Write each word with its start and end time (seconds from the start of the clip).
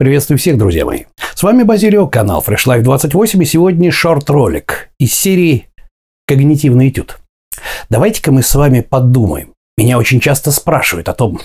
Приветствую 0.00 0.38
всех, 0.38 0.56
друзья 0.58 0.84
мои. 0.84 1.06
С 1.34 1.42
вами 1.42 1.64
Базилио, 1.64 2.06
канал 2.06 2.44
Fresh 2.46 2.66
Life 2.68 2.82
28 2.82 3.42
и 3.42 3.44
сегодня 3.44 3.90
шорт-ролик 3.90 4.90
из 5.00 5.12
серии 5.12 5.66
«Когнитивный 6.28 6.90
этюд». 6.90 7.18
Давайте-ка 7.90 8.30
мы 8.30 8.44
с 8.44 8.54
вами 8.54 8.80
подумаем. 8.80 9.54
Меня 9.76 9.98
очень 9.98 10.20
часто 10.20 10.52
спрашивают 10.52 11.08
о 11.08 11.14
том, 11.14 11.40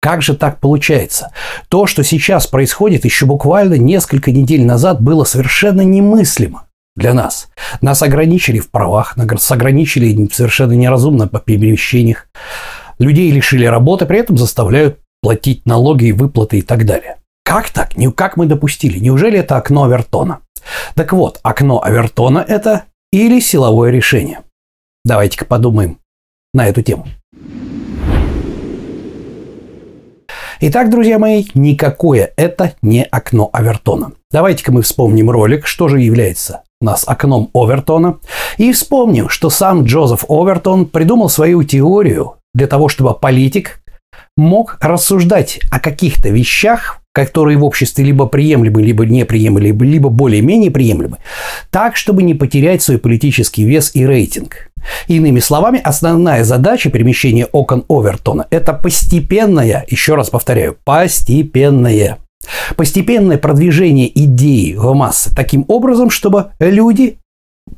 как 0.00 0.22
же 0.22 0.34
так 0.34 0.60
получается? 0.60 1.34
То, 1.68 1.86
что 1.86 2.02
сейчас 2.02 2.46
происходит, 2.46 3.04
еще 3.04 3.26
буквально 3.26 3.74
несколько 3.74 4.32
недель 4.32 4.64
назад 4.64 5.02
было 5.02 5.24
совершенно 5.24 5.82
немыслимо 5.82 6.68
для 6.96 7.12
нас. 7.12 7.48
Нас 7.82 8.02
ограничили 8.02 8.60
в 8.60 8.70
правах, 8.70 9.18
нас 9.18 9.52
ограничили 9.52 10.26
совершенно 10.32 10.72
неразумно 10.72 11.28
по 11.28 11.38
перемещениях. 11.38 12.28
Людей 12.98 13.30
лишили 13.30 13.66
работы, 13.66 14.06
при 14.06 14.20
этом 14.20 14.38
заставляют 14.38 15.00
платить 15.20 15.66
налоги 15.66 16.06
и 16.06 16.12
выплаты 16.12 16.60
и 16.60 16.62
так 16.62 16.86
далее. 16.86 17.19
Как 17.50 17.70
так? 17.70 17.94
Как 18.14 18.36
мы 18.36 18.46
допустили? 18.46 19.00
Неужели 19.00 19.40
это 19.40 19.56
окно 19.56 19.82
Авертона? 19.82 20.38
Так 20.94 21.12
вот, 21.12 21.40
окно 21.42 21.82
Авертона– 21.82 22.44
это 22.48 22.84
или 23.10 23.40
силовое 23.40 23.90
решение. 23.90 24.42
Давайте-ка 25.04 25.46
подумаем 25.46 25.98
на 26.54 26.68
эту 26.68 26.82
тему. 26.82 27.08
Итак, 30.60 30.90
друзья 30.90 31.18
мои, 31.18 31.44
никакое 31.54 32.32
это 32.36 32.74
не 32.82 33.02
окно 33.02 33.50
Авертона. 33.52 34.12
Давайте-ка 34.30 34.70
мы 34.70 34.82
вспомним 34.82 35.28
ролик, 35.28 35.66
что 35.66 35.88
же 35.88 35.98
является 35.98 36.62
у 36.80 36.84
нас 36.84 37.02
окном 37.04 37.50
Овертона, 37.52 38.20
и 38.58 38.70
вспомним, 38.72 39.28
что 39.28 39.50
сам 39.50 39.82
Джозеф 39.82 40.24
Овертон 40.28 40.86
придумал 40.86 41.28
свою 41.28 41.64
теорию 41.64 42.36
для 42.54 42.68
того, 42.68 42.88
чтобы 42.88 43.12
политик 43.14 43.80
мог 44.36 44.78
рассуждать 44.80 45.58
о 45.72 45.80
каких-то 45.80 46.28
вещах 46.28 46.99
которые 47.12 47.58
в 47.58 47.64
обществе 47.64 48.04
либо 48.04 48.26
приемлемы, 48.26 48.82
либо 48.82 49.04
неприемлемы, 49.04 49.84
либо 49.84 50.08
более-менее 50.08 50.70
приемлемы, 50.70 51.18
так, 51.70 51.96
чтобы 51.96 52.22
не 52.22 52.34
потерять 52.34 52.82
свой 52.82 52.98
политический 52.98 53.64
вес 53.64 53.90
и 53.94 54.06
рейтинг. 54.06 54.68
Иными 55.08 55.40
словами, 55.40 55.80
основная 55.82 56.44
задача 56.44 56.90
перемещения 56.90 57.46
окон 57.46 57.84
Овертона– 57.88 58.46
это 58.50 58.72
постепенное, 58.72 59.84
еще 59.88 60.14
раз 60.14 60.30
повторяю, 60.30 60.76
постепенное 60.84 62.18
Постепенное 62.76 63.36
продвижение 63.36 64.10
идеи 64.24 64.74
в 64.74 64.94
массы 64.94 65.30
таким 65.34 65.64
образом, 65.68 66.08
чтобы 66.08 66.52
люди 66.58 67.18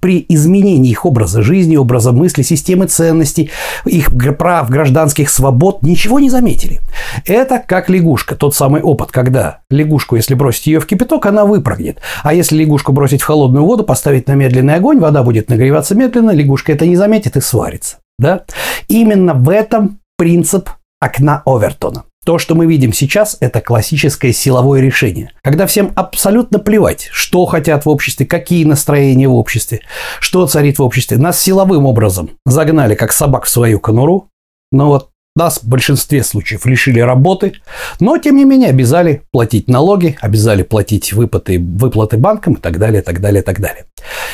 при 0.01 0.25
изменении 0.29 0.91
их 0.91 1.07
образа 1.07 1.43
жизни, 1.43 1.77
образа 1.77 2.13
мысли, 2.13 2.43
системы 2.43 2.87
ценностей, 2.87 3.51
их 3.85 4.11
прав, 4.37 4.69
гражданских 4.69 5.31
свобод 5.31 5.83
ничего 5.83 6.19
не 6.19 6.29
заметили. 6.29 6.81
Это 7.25 7.63
как 7.65 7.89
лягушка, 7.89 8.35
тот 8.35 8.55
самый 8.55 8.83
опыт, 8.83 9.13
когда 9.13 9.61
лягушку, 9.71 10.17
если 10.17 10.35
бросить 10.35 10.67
ее 10.67 10.81
в 10.81 10.87
кипяток, 10.87 11.27
она 11.27 11.45
выпрыгнет. 11.45 11.99
А 12.23 12.35
если 12.35 12.57
лягушку 12.57 12.93
бросить 12.93 13.23
в 13.23 13.27
холодную 13.27 13.65
воду, 13.65 13.85
поставить 13.85 14.27
на 14.27 14.33
медленный 14.33 14.75
огонь, 14.75 14.99
вода 14.99 15.23
будет 15.23 15.49
нагреваться 15.49 15.95
медленно, 15.95 16.31
лягушка 16.31 16.73
это 16.73 16.87
не 16.87 16.97
заметит 16.97 17.37
и 17.37 17.41
сварится. 17.41 17.99
Да? 18.19 18.45
Именно 18.89 19.35
в 19.35 19.49
этом 19.49 20.01
принцип 20.17 20.69
окна 21.01 21.43
Овертона. 21.45 22.05
То, 22.25 22.39
что 22.39 22.55
мы 22.55 22.67
видим 22.67 22.93
сейчас, 22.93 23.37
это 23.41 23.61
классическое 23.61 24.33
силовое 24.33 24.81
решение, 24.81 25.33
когда 25.43 25.67
всем 25.67 25.91
абсолютно 25.97 26.61
плевать, 26.61 27.09
что 27.11 27.47
хотят 27.47 27.85
в 27.85 27.89
обществе, 27.89 28.27
какие 28.27 28.65
настроения 28.65 29.27
в 29.27 29.35
обществе, 29.35 29.81
что 30.21 30.47
царит 30.47 30.79
в 30.79 30.83
обществе. 30.83 31.19
Нас 31.19 31.41
силовым 31.41 31.85
образом 31.85 32.31
загнали, 32.47 32.95
как 32.95 33.13
собак, 33.13 33.45
в 33.45 33.49
свою 33.49 33.81
конуру, 33.81 34.29
но 34.71 34.87
вот 34.87 35.09
нас 35.35 35.63
в 35.63 35.69
большинстве 35.69 36.23
случаев 36.23 36.65
лишили 36.65 37.01
работы, 37.01 37.55
но 37.99 38.19
тем 38.19 38.37
не 38.37 38.45
менее 38.45 38.69
обязали 38.69 39.23
платить 39.33 39.67
налоги, 39.67 40.17
обязали 40.21 40.63
платить 40.63 41.13
выплаты, 41.13 41.59
выплаты 41.59 42.19
банкам 42.19 42.55
и 42.55 42.61
так 42.61 42.79
далее, 42.79 43.03
так 43.03 43.21
далее, 43.21 43.43
так 43.43 43.59
далее. 43.59 43.87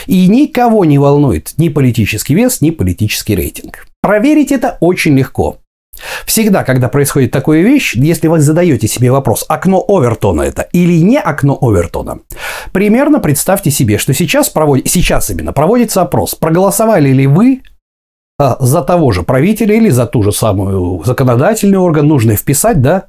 И 0.06 0.26
никого 0.26 0.84
не 0.84 0.98
волнует 0.98 1.54
ни 1.56 1.68
политический 1.70 2.34
вес, 2.34 2.60
ни 2.60 2.70
политический 2.70 3.34
рейтинг. 3.34 3.86
Проверить 4.02 4.52
это 4.52 4.76
очень 4.80 5.16
легко. 5.16 5.58
Всегда, 6.26 6.64
когда 6.64 6.88
происходит 6.88 7.30
такая 7.30 7.62
вещь, 7.62 7.94
если 7.94 8.28
вы 8.28 8.40
задаете 8.40 8.88
себе 8.88 9.10
вопрос, 9.10 9.44
окно 9.48 9.84
Овертона 9.86 10.42
это 10.42 10.62
или 10.72 11.00
не 11.00 11.18
окно 11.18 11.58
Овертона, 11.60 12.20
примерно 12.72 13.20
представьте 13.20 13.70
себе, 13.70 13.98
что 13.98 14.12
сейчас, 14.14 14.48
провод... 14.48 14.86
сейчас 14.86 15.30
именно 15.30 15.52
проводится 15.52 16.02
опрос, 16.02 16.34
проголосовали 16.34 17.10
ли 17.10 17.26
вы 17.26 17.62
а, 18.38 18.56
за 18.60 18.82
того 18.82 19.10
же 19.10 19.22
правителя 19.22 19.74
или 19.74 19.88
за 19.88 20.06
ту 20.06 20.22
же 20.22 20.32
самую 20.32 21.02
законодательный 21.04 21.78
орган, 21.78 22.06
нужно 22.06 22.36
вписать, 22.36 22.80
да? 22.80 23.06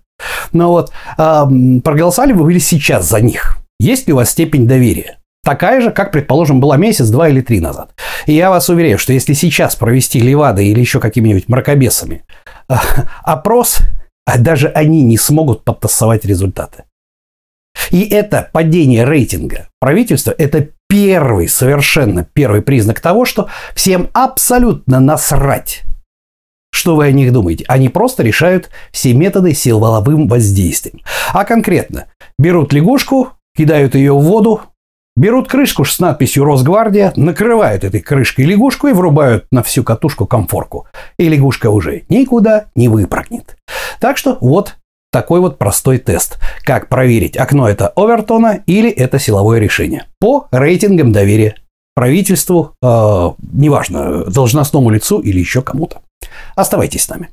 Но 0.54 0.72
вот 0.72 0.92
а, 1.18 1.48
проголосовали 1.84 2.34
вы 2.34 2.52
или 2.52 2.60
сейчас 2.60 3.08
за 3.08 3.22
них? 3.22 3.58
Есть 3.80 4.08
ли 4.08 4.14
у 4.14 4.18
вас 4.18 4.32
степень 4.32 4.68
доверия? 4.68 5.20
Такая 5.44 5.82
же, 5.82 5.92
как, 5.92 6.12
предположим, 6.12 6.60
была 6.60 6.78
месяц, 6.78 7.08
два 7.10 7.30
или 7.30 7.42
три 7.42 7.60
назад. 7.62 7.92
И 8.26 8.34
я 8.34 8.50
вас 8.50 8.70
уверяю, 8.70 8.98
что 8.98 9.14
если 9.14 9.34
сейчас 9.34 9.76
провести 9.76 10.20
Левадой 10.20 10.68
или 10.68 10.80
еще 10.80 11.00
какими-нибудь 11.00 11.50
мракобесами 11.50 12.24
опрос, 13.24 13.80
а 14.26 14.38
даже 14.38 14.68
они 14.68 15.02
не 15.04 15.18
смогут 15.18 15.64
подтасовать 15.64 16.26
результаты. 16.26 16.84
И 17.92 18.04
это 18.04 18.50
падение 18.52 19.06
рейтинга 19.06 19.68
правительства– 19.80 20.34
это 20.38 20.70
первый, 20.88 21.48
совершенно 21.48 22.24
первый 22.24 22.62
признак 22.62 23.00
того, 23.00 23.26
что 23.26 23.48
всем 23.74 24.10
абсолютно 24.14 25.00
насрать, 25.00 25.84
что 26.72 26.96
вы 26.96 27.06
о 27.06 27.12
них 27.12 27.32
думаете. 27.32 27.66
Они 27.68 27.90
просто 27.90 28.24
решают 28.24 28.70
все 28.92 29.14
методы 29.14 29.54
силовым 29.54 30.28
воздействием. 30.28 31.02
А 31.32 31.46
конкретно 31.46 32.08
берут 32.38 32.74
лягушку, 32.74 33.30
кидают 33.56 33.96
ее 33.96 34.14
в 34.14 34.22
воду, 34.22 34.62
Берут 35.20 35.50
крышку 35.50 35.84
с 35.84 36.00
надписью 36.00 36.46
«Росгвардия», 36.46 37.12
накрывают 37.18 37.84
этой 37.84 38.00
крышкой 38.00 38.46
лягушку 38.46 38.88
и 38.88 38.94
врубают 38.94 39.48
на 39.52 39.64
всю 39.64 39.84
катушку 39.84 40.26
комфорку. 40.26 40.88
И 41.18 41.28
лягушка 41.28 41.72
уже 41.72 42.04
никуда 42.08 42.68
не 42.74 42.88
выпрыгнет. 42.88 43.58
Так 44.00 44.16
что 44.16 44.38
вот 44.40 44.78
такой 45.12 45.42
вот 45.42 45.58
простой 45.58 45.98
тест. 45.98 46.40
Как 46.64 46.88
проверить, 46.88 47.36
окно 47.36 47.68
это 47.68 47.90
Овертона 47.98 48.64
или 48.66 48.90
это 48.90 49.20
силовое 49.20 49.60
решение. 49.60 50.06
По 50.22 50.48
рейтингам 50.52 51.12
доверия 51.12 51.56
правительству, 51.96 52.76
э, 52.82 53.30
неважно, 53.52 54.24
должностному 54.24 54.90
лицу 54.90 55.20
или 55.20 55.38
еще 55.38 55.62
кому-то. 55.62 56.02
Оставайтесь 56.56 57.04
с 57.04 57.10
нами. 57.10 57.28